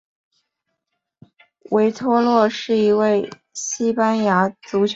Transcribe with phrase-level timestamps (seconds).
[1.69, 4.89] 维托洛是一位西班牙足球运动员。